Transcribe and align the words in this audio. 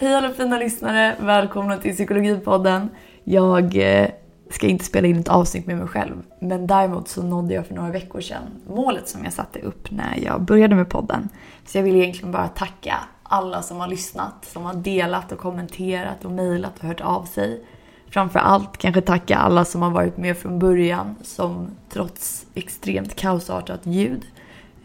Hej 0.00 0.14
alla 0.14 0.30
fina 0.30 0.58
lyssnare, 0.58 1.16
välkomna 1.20 1.76
till 1.76 1.94
Psykologipodden. 1.94 2.90
Jag 3.24 3.76
eh, 3.76 4.08
ska 4.50 4.66
inte 4.66 4.84
spela 4.84 5.08
in 5.08 5.18
ett 5.18 5.28
avsnitt 5.28 5.66
med 5.66 5.76
mig 5.76 5.86
själv, 5.86 6.22
men 6.38 6.66
däremot 6.66 7.08
så 7.08 7.22
nådde 7.22 7.54
jag 7.54 7.66
för 7.66 7.74
några 7.74 7.90
veckor 7.90 8.20
sedan 8.20 8.42
målet 8.68 9.08
som 9.08 9.24
jag 9.24 9.32
satte 9.32 9.58
upp 9.60 9.90
när 9.90 10.18
jag 10.24 10.42
började 10.42 10.74
med 10.74 10.88
podden. 10.88 11.28
Så 11.66 11.78
jag 11.78 11.82
vill 11.82 11.96
egentligen 11.96 12.32
bara 12.32 12.48
tacka 12.48 12.94
alla 13.22 13.62
som 13.62 13.80
har 13.80 13.88
lyssnat, 13.88 14.48
som 14.52 14.64
har 14.64 14.74
delat 14.74 15.32
och 15.32 15.38
kommenterat 15.38 16.24
och 16.24 16.30
mejlat 16.30 16.78
och 16.78 16.84
hört 16.84 17.00
av 17.00 17.24
sig. 17.24 17.64
Framför 18.10 18.38
allt 18.38 18.76
kanske 18.76 19.00
tacka 19.00 19.36
alla 19.36 19.64
som 19.64 19.82
har 19.82 19.90
varit 19.90 20.16
med 20.16 20.36
från 20.36 20.58
början, 20.58 21.14
som 21.22 21.70
trots 21.88 22.46
extremt 22.54 23.14
kaosartat 23.14 23.80
ljud 23.86 24.26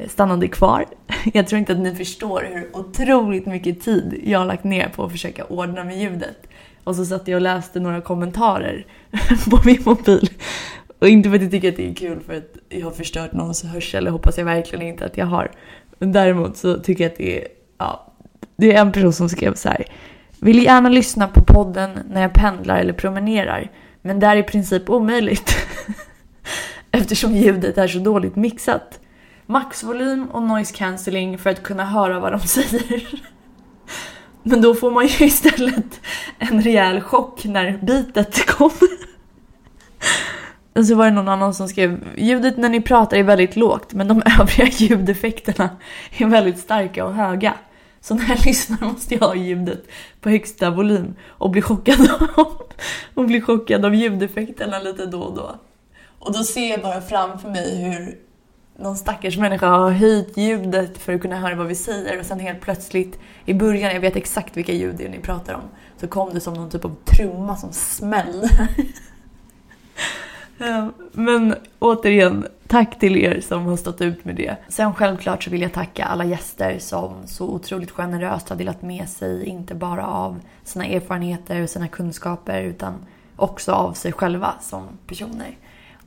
stannade 0.07 0.47
kvar. 0.47 0.85
Jag 1.33 1.47
tror 1.47 1.59
inte 1.59 1.73
att 1.73 1.79
ni 1.79 1.95
förstår 1.95 2.49
hur 2.53 2.75
otroligt 2.77 3.45
mycket 3.45 3.81
tid 3.81 4.21
jag 4.23 4.39
har 4.39 4.45
lagt 4.45 4.63
ner 4.63 4.89
på 4.89 5.03
att 5.03 5.11
försöka 5.11 5.45
ordna 5.45 5.83
med 5.83 6.01
ljudet. 6.01 6.47
Och 6.83 6.95
så 6.95 7.05
satt 7.05 7.27
jag 7.27 7.37
och 7.37 7.41
läste 7.41 7.79
några 7.79 8.01
kommentarer 8.01 8.85
på 9.49 9.59
min 9.65 9.81
mobil. 9.85 10.29
Och 10.99 11.07
inte 11.07 11.29
för 11.29 11.35
att 11.35 11.41
jag 11.41 11.51
tycker 11.51 11.69
att 11.69 11.75
det 11.75 11.89
är 11.89 11.93
kul 11.93 12.19
för 12.19 12.33
att 12.33 12.57
jag 12.69 12.85
har 12.85 12.91
förstört 12.91 13.33
någons 13.33 13.63
hörsel, 13.63 14.03
det 14.03 14.11
hoppas 14.11 14.37
jag 14.37 14.45
verkligen 14.45 14.87
inte 14.87 15.05
att 15.05 15.17
jag 15.17 15.25
har. 15.25 15.51
Men 15.99 16.11
däremot 16.11 16.57
så 16.57 16.79
tycker 16.79 17.03
jag 17.03 17.11
att 17.11 17.17
det 17.17 17.41
är, 17.41 17.47
ja, 17.77 18.13
det 18.55 18.73
är 18.73 18.81
en 18.81 18.91
person 18.91 19.13
som 19.13 19.29
skrev 19.29 19.53
så 19.53 19.69
här. 19.69 19.85
Vill 20.39 20.63
gärna 20.63 20.89
lyssna 20.89 21.27
på 21.27 21.43
podden 21.43 21.99
när 22.09 22.21
jag 22.21 22.33
pendlar 22.33 22.77
eller 22.77 22.93
promenerar, 22.93 23.71
men 24.01 24.19
det 24.19 24.27
är 24.27 24.35
i 24.35 24.43
princip 24.43 24.89
omöjligt. 24.89 25.55
Eftersom 26.91 27.35
ljudet 27.35 27.77
är 27.77 27.87
så 27.87 27.99
dåligt 27.99 28.35
mixat 28.35 28.99
maxvolym 29.45 30.27
och 30.31 30.43
noise 30.43 30.73
cancelling 30.75 31.37
för 31.37 31.49
att 31.49 31.63
kunna 31.63 31.85
höra 31.85 32.19
vad 32.19 32.31
de 32.31 32.39
säger. 32.47 33.21
Men 34.43 34.61
då 34.61 34.75
får 34.75 34.91
man 34.91 35.07
ju 35.07 35.25
istället 35.25 36.01
en 36.39 36.61
rejäl 36.61 37.01
chock 37.01 37.45
när 37.45 37.77
bitet 37.77 38.45
kommer. 38.45 39.05
Och 40.75 40.85
så 40.85 40.95
var 40.95 41.05
det 41.05 41.11
någon 41.11 41.27
annan 41.27 41.53
som 41.53 41.67
skrev 41.67 42.03
ljudet 42.17 42.57
när 42.57 42.69
ni 42.69 42.81
pratar 42.81 43.17
är 43.17 43.23
väldigt 43.23 43.55
lågt 43.55 43.93
men 43.93 44.07
de 44.07 44.21
övriga 44.39 44.69
ljudeffekterna 44.69 45.69
är 46.17 46.25
väldigt 46.25 46.59
starka 46.59 47.05
och 47.05 47.13
höga. 47.13 47.53
Så 48.01 48.15
när 48.15 48.29
jag 48.29 48.45
lyssnar 48.45 48.87
måste 48.87 49.13
jag 49.13 49.21
ha 49.21 49.35
ljudet 49.35 49.83
på 50.21 50.29
högsta 50.29 50.69
volym 50.69 51.15
och 51.27 51.49
bli 51.49 51.61
chockad 51.61 52.09
av, 52.35 52.61
och 53.13 53.25
bli 53.25 53.41
chockad 53.41 53.85
av 53.85 53.95
ljudeffekterna 53.95 54.79
lite 54.79 55.05
då 55.05 55.21
och 55.21 55.35
då. 55.35 55.55
Och 56.19 56.33
då 56.33 56.43
ser 56.43 56.69
jag 56.69 56.81
bara 56.81 57.01
framför 57.01 57.49
mig 57.49 57.83
hur 57.83 58.17
någon 58.77 58.95
stackars 58.95 59.37
människa 59.37 59.67
har 59.67 59.91
höjt 59.91 60.37
ljudet 60.37 60.97
för 60.97 61.13
att 61.13 61.21
kunna 61.21 61.35
höra 61.35 61.55
vad 61.55 61.67
vi 61.67 61.75
säger 61.75 62.19
och 62.19 62.25
sen 62.25 62.39
helt 62.39 62.61
plötsligt 62.61 63.19
i 63.45 63.53
början, 63.53 63.93
jag 63.93 64.01
vet 64.01 64.15
exakt 64.15 64.57
vilka 64.57 64.73
ljud 64.73 64.95
det 64.97 65.05
är 65.05 65.09
ni 65.09 65.19
pratar 65.19 65.53
om, 65.53 65.61
så 65.97 66.07
kom 66.07 66.33
det 66.33 66.39
som 66.39 66.53
någon 66.53 66.69
typ 66.69 66.85
av 66.85 66.95
trumma 67.05 67.55
som 67.55 67.71
smällde. 67.71 68.49
Men 71.11 71.55
återigen, 71.79 72.47
tack 72.67 72.99
till 72.99 73.17
er 73.17 73.41
som 73.41 73.65
har 73.65 73.77
stått 73.77 74.01
ut 74.01 74.25
med 74.25 74.35
det. 74.35 74.55
Sen 74.69 74.93
självklart 74.93 75.43
så 75.43 75.49
vill 75.49 75.61
jag 75.61 75.73
tacka 75.73 76.05
alla 76.05 76.25
gäster 76.25 76.79
som 76.79 77.13
så 77.25 77.47
otroligt 77.47 77.91
generöst 77.91 78.49
har 78.49 78.55
delat 78.55 78.81
med 78.81 79.09
sig, 79.09 79.45
inte 79.45 79.75
bara 79.75 80.07
av 80.07 80.39
sina 80.63 80.85
erfarenheter 80.85 81.63
och 81.63 81.69
sina 81.69 81.87
kunskaper 81.87 82.61
utan 82.61 83.05
också 83.35 83.71
av 83.71 83.93
sig 83.93 84.11
själva 84.11 84.53
som 84.61 84.87
personer. 85.07 85.57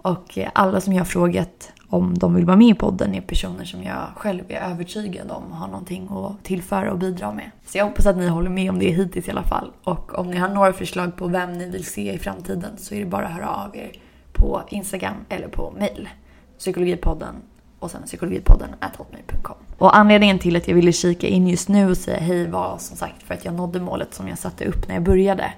Och 0.03 0.39
alla 0.53 0.81
som 0.81 0.93
jag 0.93 1.01
har 1.01 1.05
frågat 1.05 1.73
om 1.89 2.19
de 2.19 2.35
vill 2.35 2.45
vara 2.45 2.57
med 2.57 2.69
i 2.69 2.75
podden 2.75 3.15
är 3.15 3.21
personer 3.21 3.65
som 3.65 3.83
jag 3.83 4.07
själv 4.17 4.45
är 4.49 4.71
övertygad 4.71 5.31
om 5.31 5.53
har 5.53 5.67
någonting 5.69 6.09
att 6.11 6.45
tillföra 6.45 6.93
och 6.93 6.99
bidra 6.99 7.33
med. 7.33 7.51
Så 7.67 7.79
jag 7.79 7.85
hoppas 7.85 8.07
att 8.07 8.17
ni 8.17 8.29
håller 8.29 8.51
med 8.51 8.71
om 8.71 8.79
det 8.79 8.91
hittills 8.91 9.29
i 9.29 9.31
alla 9.31 9.43
fall. 9.43 9.73
Och 9.85 10.19
om 10.19 10.31
ni 10.31 10.37
har 10.37 10.49
några 10.49 10.73
förslag 10.73 11.17
på 11.17 11.27
vem 11.27 11.53
ni 11.53 11.71
vill 11.71 11.85
se 11.85 12.13
i 12.13 12.19
framtiden 12.19 12.71
så 12.77 12.95
är 12.95 13.01
det 13.01 13.07
bara 13.07 13.27
att 13.27 13.33
höra 13.33 13.49
av 13.49 13.77
er 13.77 13.93
på 14.33 14.63
Instagram 14.69 15.17
eller 15.29 15.49
på 15.49 15.73
mail. 15.79 16.09
Psykologipodden 16.59 17.35
och 17.79 17.91
sen 17.91 18.03
psykologipodden 18.03 18.69
hotmail.com. 18.99 19.57
Och 19.79 19.97
anledningen 19.97 20.39
till 20.39 20.57
att 20.57 20.69
jag 20.69 20.75
ville 20.75 20.93
kika 20.93 21.27
in 21.27 21.49
just 21.49 21.69
nu 21.69 21.91
och 21.91 21.97
säga 21.97 22.21
hej 22.21 22.47
var 22.47 22.79
som 22.79 22.97
sagt 22.97 23.23
för 23.23 23.35
att 23.35 23.45
jag 23.45 23.55
nådde 23.55 23.81
målet 23.81 24.15
som 24.15 24.29
jag 24.29 24.39
satte 24.39 24.65
upp 24.65 24.89
när 24.89 24.95
jag 24.95 25.05
började. 25.05 25.53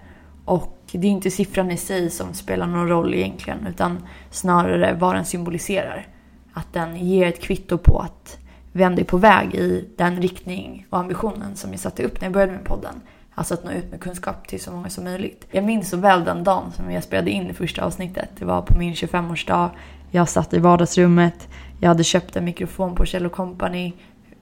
Och 0.51 0.77
det 0.93 1.07
är 1.07 1.11
inte 1.11 1.31
siffran 1.31 1.71
i 1.71 1.77
sig 1.77 2.11
som 2.11 2.35
spelar 2.35 2.67
någon 2.67 2.89
roll 2.89 3.15
egentligen 3.15 3.67
utan 3.67 3.99
snarare 4.31 4.95
vad 4.95 5.15
den 5.15 5.25
symboliserar 5.25 6.07
att 6.53 6.73
den 6.73 6.97
ger 6.97 7.27
ett 7.27 7.41
kvitto 7.41 7.79
på 7.79 7.99
att 7.99 8.39
vi 8.73 8.83
ändå 8.83 9.01
är 9.01 9.05
på 9.05 9.17
väg 9.17 9.55
i 9.55 9.89
den 9.97 10.23
riktning 10.23 10.87
och 10.91 10.99
ambitionen 10.99 11.57
som 11.57 11.71
jag 11.71 11.81
satte 11.81 12.03
upp 12.03 12.21
när 12.21 12.27
jag 12.27 12.33
började 12.33 12.53
med 12.53 12.65
podden. 12.65 13.01
Alltså 13.35 13.55
att 13.55 13.65
nå 13.65 13.71
ut 13.71 13.91
med 13.91 14.01
kunskap 14.01 14.49
till 14.49 14.61
så 14.61 14.73
många 14.73 14.91
som 14.91 15.05
möjligt. 15.05 15.47
Jag 15.51 15.65
minns 15.65 15.91
så 15.91 15.97
väl 15.97 16.25
den 16.25 16.45
dagen 16.45 16.73
som 16.73 16.91
jag 16.91 17.05
spelade 17.05 17.31
in 17.31 17.49
det 17.49 17.55
första 17.55 17.85
avsnittet. 17.85 18.31
Det 18.39 18.45
var 18.45 18.63
på 18.63 18.79
min 18.79 18.95
25-årsdag. 18.95 19.71
Jag 20.11 20.29
satt 20.29 20.55
i 20.55 20.59
vardagsrummet. 20.59 21.49
Jag 21.81 21.89
hade 21.89 22.05
köpt 22.05 22.37
en 22.37 22.45
mikrofon 22.45 22.95
på 22.95 23.05
Kjell 23.05 23.29
Company. 23.29 23.93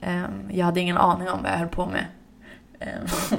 Ehm, 0.01 0.51
jag 0.51 0.67
hade 0.67 0.81
ingen 0.81 0.97
aning 0.97 1.29
om 1.29 1.43
vad 1.43 1.53
jag 1.53 1.59
höll 1.59 1.69
på 1.69 1.87
med. 1.87 2.05
Ehm, 2.81 3.39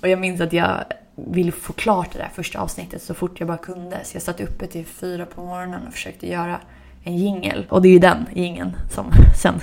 och 0.00 0.08
jag 0.08 0.18
minns 0.18 0.40
att 0.40 0.52
jag 0.52 0.84
ville 1.14 1.52
få 1.52 1.72
klart 1.72 2.12
det 2.12 2.18
där 2.18 2.30
första 2.34 2.60
avsnittet 2.60 3.02
så 3.02 3.14
fort 3.14 3.40
jag 3.40 3.46
bara 3.46 3.58
kunde. 3.58 4.04
Så 4.04 4.16
jag 4.16 4.22
satt 4.22 4.40
uppe 4.40 4.66
till 4.66 4.86
fyra 4.86 5.26
på 5.26 5.44
morgonen 5.44 5.86
och 5.86 5.92
försökte 5.92 6.28
göra 6.28 6.60
en 7.02 7.16
jingel. 7.16 7.66
Och 7.70 7.82
det 7.82 7.88
är 7.88 7.92
ju 7.92 7.98
den 7.98 8.26
jingeln 8.34 8.76
som 8.90 9.12
sen 9.42 9.60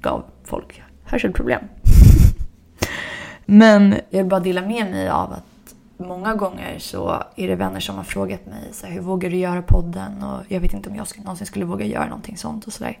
gav 0.00 0.24
folk 0.44 0.82
hörselproblem. 1.04 1.60
Men 3.46 3.94
jag 4.10 4.18
vill 4.18 4.30
bara 4.30 4.40
dela 4.40 4.62
med 4.62 4.90
mig 4.90 5.08
av 5.08 5.32
att 5.32 5.74
många 5.96 6.34
gånger 6.34 6.78
så 6.78 7.22
är 7.36 7.48
det 7.48 7.54
vänner 7.54 7.80
som 7.80 7.96
har 7.96 8.04
frågat 8.04 8.46
mig 8.46 8.68
så 8.72 8.86
här, 8.86 8.94
hur 8.94 9.00
vågar 9.00 9.30
du 9.30 9.36
göra 9.36 9.62
podden? 9.62 10.22
Och 10.22 10.42
jag 10.48 10.60
vet 10.60 10.74
inte 10.74 10.90
om 10.90 10.96
jag 10.96 11.06
någonsin 11.18 11.46
skulle 11.46 11.64
våga 11.64 11.84
göra 11.84 12.04
någonting 12.04 12.36
sånt 12.36 12.66
och 12.66 12.72
sådär. 12.72 12.98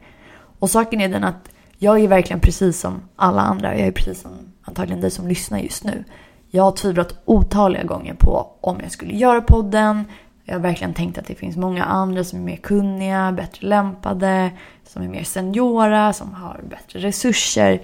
Och 0.58 0.70
saken 0.70 1.00
är 1.00 1.08
den 1.08 1.24
att 1.24 1.50
jag 1.78 2.00
är 2.00 2.08
verkligen 2.08 2.40
precis 2.40 2.80
som 2.80 3.00
alla 3.16 3.42
andra. 3.42 3.78
Jag 3.78 3.86
är 3.86 3.92
precis 3.92 4.20
som 4.20 4.32
antagligen 4.62 5.00
dig 5.00 5.10
som 5.10 5.28
lyssnar 5.28 5.58
just 5.58 5.84
nu. 5.84 6.04
Jag 6.50 6.62
har 6.62 6.72
tvivlat 6.72 7.14
otaliga 7.24 7.84
gånger 7.84 8.14
på 8.14 8.46
om 8.60 8.80
jag 8.82 8.90
skulle 8.90 9.14
göra 9.14 9.40
podden, 9.40 10.04
jag 10.48 10.54
har 10.54 10.60
verkligen 10.60 10.94
tänkt 10.94 11.18
att 11.18 11.26
det 11.26 11.34
finns 11.34 11.56
många 11.56 11.84
andra 11.84 12.24
som 12.24 12.38
är 12.38 12.42
mer 12.42 12.56
kunniga, 12.56 13.32
bättre 13.32 13.66
lämpade, 13.66 14.50
som 14.84 15.02
är 15.02 15.08
mer 15.08 15.24
seniora, 15.24 16.12
som 16.12 16.34
har 16.34 16.60
bättre 16.70 16.98
resurser. 16.98 17.82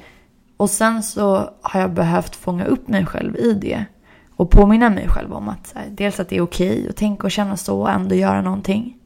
Och 0.56 0.70
sen 0.70 1.02
så 1.02 1.50
har 1.62 1.80
jag 1.80 1.92
behövt 1.92 2.36
fånga 2.36 2.64
upp 2.64 2.88
mig 2.88 3.06
själv 3.06 3.36
i 3.36 3.52
det. 3.52 3.84
Och 4.36 4.50
påminna 4.50 4.90
mig 4.90 5.08
själv 5.08 5.32
om 5.32 5.48
att 5.48 5.72
här, 5.74 5.86
dels 5.90 6.20
att 6.20 6.28
det 6.28 6.36
är 6.36 6.40
okej 6.40 6.72
okay 6.72 6.88
att 6.88 6.96
tänka 6.96 7.26
och 7.26 7.30
känna 7.30 7.56
så 7.56 7.80
och 7.80 7.90
ändå 7.90 8.14
göra 8.14 8.42
någonting. 8.42 8.96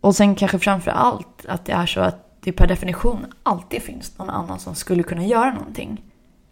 Och 0.00 0.16
sen 0.16 0.34
kanske 0.34 0.58
framför 0.58 0.90
allt 0.90 1.46
att 1.48 1.64
det 1.64 1.72
är 1.72 1.86
så 1.86 2.00
att 2.00 2.40
det 2.40 2.52
per 2.52 2.66
definition 2.66 3.26
alltid 3.42 3.82
finns 3.82 4.18
någon 4.18 4.30
annan 4.30 4.58
som 4.58 4.74
skulle 4.74 5.02
kunna 5.02 5.24
göra 5.24 5.54
någonting. 5.54 6.02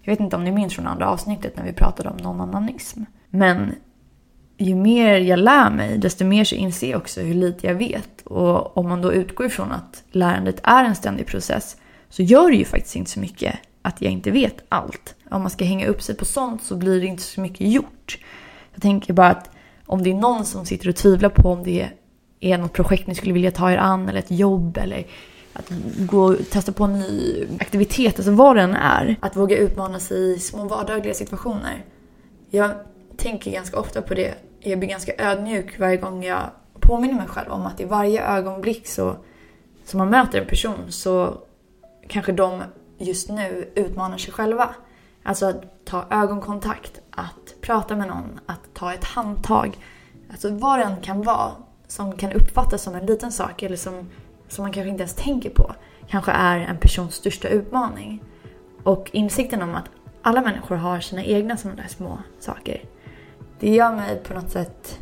Jag 0.04 0.12
vet 0.12 0.20
inte 0.20 0.36
om 0.36 0.44
ni 0.44 0.52
minns 0.52 0.74
från 0.74 0.86
andra 0.86 1.08
avsnittet 1.08 1.56
när 1.56 1.64
vi 1.64 1.72
pratade 1.72 2.08
om 2.08 2.16
non-ananism. 2.16 3.04
Men 3.30 3.74
ju 4.58 4.74
mer 4.74 5.18
jag 5.18 5.38
lär 5.38 5.70
mig, 5.70 5.98
desto 5.98 6.24
mer 6.24 6.44
så 6.44 6.54
inser 6.54 6.90
jag 6.90 7.00
också 7.00 7.20
hur 7.20 7.34
lite 7.34 7.66
jag 7.66 7.74
vet. 7.74 8.22
Och 8.24 8.76
om 8.76 8.88
man 8.88 9.02
då 9.02 9.12
utgår 9.12 9.46
ifrån 9.46 9.72
att 9.72 10.02
lärandet 10.10 10.60
är 10.62 10.84
en 10.84 10.94
ständig 10.94 11.26
process 11.26 11.76
så 12.08 12.22
gör 12.22 12.50
det 12.50 12.56
ju 12.56 12.64
faktiskt 12.64 12.96
inte 12.96 13.10
så 13.10 13.20
mycket 13.20 13.54
att 13.82 14.02
jag 14.02 14.12
inte 14.12 14.30
vet 14.30 14.64
allt. 14.68 15.14
Om 15.30 15.42
man 15.42 15.50
ska 15.50 15.64
hänga 15.64 15.86
upp 15.86 16.02
sig 16.02 16.16
på 16.16 16.24
sånt 16.24 16.62
så 16.62 16.76
blir 16.76 17.00
det 17.00 17.06
inte 17.06 17.22
så 17.22 17.40
mycket 17.40 17.68
gjort. 17.68 18.18
Jag 18.74 18.82
tänker 18.82 19.12
bara 19.12 19.30
att 19.30 19.50
om 19.86 20.02
det 20.02 20.10
är 20.10 20.14
någon 20.14 20.44
som 20.44 20.66
sitter 20.66 20.88
och 20.88 20.96
tvivlar 20.96 21.28
på 21.28 21.48
om 21.48 21.62
det 21.62 21.88
är 22.40 22.58
något 22.58 22.72
projekt 22.72 23.06
ni 23.06 23.14
skulle 23.14 23.32
vilja 23.32 23.50
ta 23.50 23.72
er 23.72 23.76
an 23.76 24.08
eller 24.08 24.18
ett 24.18 24.30
jobb 24.30 24.78
eller 24.78 25.06
att 25.54 25.70
gå 25.98 26.24
och 26.24 26.36
testa 26.50 26.72
på 26.72 26.84
en 26.84 26.98
ny 26.98 27.46
aktivitet, 27.60 28.16
alltså 28.16 28.32
vad 28.32 28.56
den 28.56 28.74
är. 28.74 29.16
Att 29.20 29.36
våga 29.36 29.56
utmana 29.56 30.00
sig 30.00 30.34
i 30.34 30.38
små 30.38 30.64
vardagliga 30.64 31.14
situationer. 31.14 31.84
Jag 32.50 32.70
tänker 33.16 33.50
ganska 33.50 33.78
ofta 33.78 34.02
på 34.02 34.14
det. 34.14 34.34
Jag 34.60 34.78
blir 34.78 34.88
ganska 34.88 35.12
ödmjuk 35.18 35.78
varje 35.78 35.96
gång 35.96 36.24
jag 36.24 36.50
påminner 36.80 37.14
mig 37.14 37.26
själv 37.26 37.52
om 37.52 37.66
att 37.66 37.80
i 37.80 37.84
varje 37.84 38.26
ögonblick 38.26 38.86
så, 38.86 39.16
som 39.84 39.98
man 39.98 40.10
möter 40.10 40.40
en 40.40 40.46
person 40.46 40.78
så 40.88 41.38
kanske 42.08 42.32
de 42.32 42.62
just 42.98 43.28
nu 43.28 43.72
utmanar 43.74 44.18
sig 44.18 44.32
själva. 44.32 44.74
Alltså 45.22 45.46
att 45.46 45.84
ta 45.84 46.04
ögonkontakt, 46.10 47.00
att 47.10 47.54
prata 47.60 47.96
med 47.96 48.08
någon, 48.08 48.40
att 48.46 48.74
ta 48.74 48.92
ett 48.94 49.04
handtag. 49.04 49.78
Alltså 50.30 50.50
vad 50.50 50.78
det 50.78 50.84
än 50.84 51.00
kan 51.00 51.22
vara 51.22 51.52
som 51.88 52.16
kan 52.16 52.32
uppfattas 52.32 52.82
som 52.82 52.94
en 52.94 53.06
liten 53.06 53.32
sak 53.32 53.62
eller 53.62 53.76
som, 53.76 54.10
som 54.54 54.62
man 54.62 54.72
kanske 54.72 54.90
inte 54.90 55.02
ens 55.02 55.14
tänker 55.14 55.50
på 55.50 55.74
kanske 56.08 56.32
är 56.32 56.58
en 56.58 56.78
persons 56.78 57.14
största 57.14 57.48
utmaning. 57.48 58.22
Och 58.82 59.10
insikten 59.12 59.62
om 59.62 59.74
att 59.74 59.90
alla 60.22 60.42
människor 60.42 60.76
har 60.76 61.00
sina 61.00 61.24
egna 61.24 61.56
sådana 61.56 61.82
där 61.82 61.88
små 61.88 62.18
saker 62.40 62.80
det 63.60 63.70
gör 63.70 63.92
mig 63.92 64.22
på 64.28 64.34
något 64.34 64.50
sätt 64.50 64.98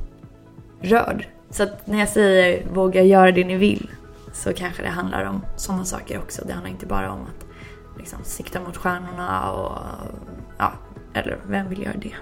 rörd. 0.81 1.27
Så 1.51 1.63
att 1.63 1.87
när 1.87 1.99
jag 1.99 2.09
säger 2.09 2.67
våga 2.75 3.03
göra 3.03 3.33
det 3.33 3.45
ni 3.45 3.57
vill 3.57 3.91
så 4.33 4.53
kanske 4.53 4.83
det 4.83 4.89
handlar 4.89 5.25
om 5.25 5.41
sådana 5.57 5.85
saker 5.85 6.19
också. 6.19 6.43
Det 6.47 6.53
handlar 6.53 6.71
inte 6.71 6.87
bara 6.87 7.13
om 7.13 7.21
att 7.21 7.47
liksom, 7.99 8.19
sikta 8.23 8.61
mot 8.61 8.77
stjärnorna 8.77 9.53
och 9.53 9.79
ja, 10.59 10.73
Eller 11.15 11.39
vem 11.47 11.69
vill 11.69 11.83
göra 11.83 11.97
det? 11.97 12.15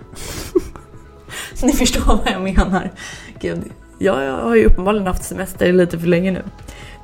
Ni 1.67 1.73
förstår 1.73 2.17
vad 2.17 2.33
jag 2.33 2.43
menar. 2.43 2.91
Gud, 3.41 3.73
jag 3.99 4.33
har 4.33 4.55
ju 4.55 4.65
uppenbarligen 4.65 5.07
haft 5.07 5.25
semester 5.25 5.73
lite 5.73 5.99
för 5.99 6.07
länge 6.07 6.31
nu. 6.31 6.43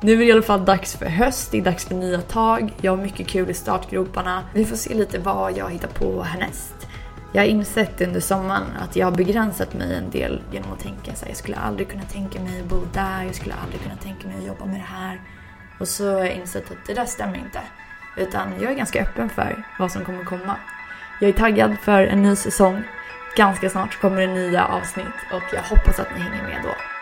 Nu 0.01 0.13
är 0.13 0.17
det 0.17 0.25
i 0.25 0.31
alla 0.31 0.41
fall 0.41 0.65
dags 0.65 0.95
för 0.95 1.05
höst, 1.05 1.51
det 1.51 1.57
är 1.57 1.61
dags 1.61 1.85
för 1.85 1.95
nya 1.95 2.21
tag. 2.21 2.73
Jag 2.81 2.91
har 2.91 3.03
mycket 3.03 3.27
kul 3.27 3.49
i 3.49 3.53
startgroparna. 3.53 4.43
Vi 4.53 4.65
får 4.65 4.75
se 4.75 4.93
lite 4.93 5.19
vad 5.19 5.57
jag 5.57 5.69
hittar 5.69 5.87
på 5.87 6.23
härnäst. 6.23 6.87
Jag 7.33 7.41
har 7.41 7.47
insett 7.47 8.01
under 8.01 8.19
sommaren 8.19 8.67
att 8.79 8.95
jag 8.95 9.07
har 9.07 9.11
begränsat 9.11 9.73
mig 9.73 9.95
en 9.95 10.09
del 10.09 10.41
genom 10.51 10.71
att 10.73 10.79
tänka 10.79 11.15
så 11.15 11.25
här, 11.25 11.31
jag 11.31 11.37
skulle 11.37 11.57
aldrig 11.57 11.89
kunna 11.89 12.03
tänka 12.03 12.39
mig 12.39 12.61
att 12.61 12.65
bo 12.65 12.81
där, 12.93 13.23
jag 13.23 13.35
skulle 13.35 13.55
aldrig 13.63 13.81
kunna 13.81 13.95
tänka 13.95 14.27
mig 14.27 14.37
att 14.37 14.47
jobba 14.47 14.65
med 14.65 14.75
det 14.75 14.95
här. 14.95 15.21
Och 15.79 15.87
så 15.87 16.13
har 16.13 16.19
jag 16.19 16.33
insett 16.33 16.71
att 16.71 16.87
det 16.87 16.93
där 16.93 17.05
stämmer 17.05 17.35
inte. 17.35 17.59
Utan 18.17 18.53
jag 18.61 18.71
är 18.71 18.75
ganska 18.75 19.01
öppen 19.01 19.29
för 19.29 19.63
vad 19.79 19.91
som 19.91 20.05
kommer 20.05 20.23
komma. 20.23 20.55
Jag 21.21 21.29
är 21.29 21.33
taggad 21.33 21.75
för 21.81 22.01
en 22.01 22.21
ny 22.21 22.35
säsong. 22.35 22.83
Ganska 23.37 23.69
snart 23.69 24.01
kommer 24.01 24.21
det 24.21 24.33
nya 24.33 24.65
avsnitt 24.65 25.17
och 25.33 25.43
jag 25.53 25.61
hoppas 25.61 25.99
att 25.99 26.15
ni 26.15 26.21
hänger 26.21 26.43
med 26.43 26.59
då. 26.63 26.96